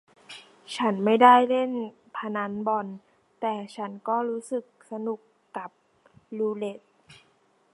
[0.75, 1.71] ฉันไม่ได้เล่น
[2.17, 2.87] พนันบ่อน
[3.39, 5.19] แต่ฉันก็รู้สึกสนุก
[5.57, 5.69] กับ
[6.37, 6.89] รูเรทท์